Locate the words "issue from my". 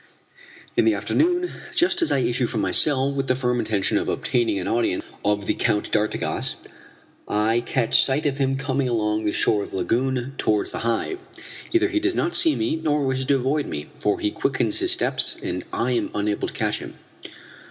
2.17-2.71